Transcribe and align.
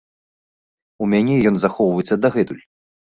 У 1.05 1.09
мяне 1.13 1.35
ён 1.49 1.55
захоўваецца 1.67 2.21
дагэтуль. 2.23 2.63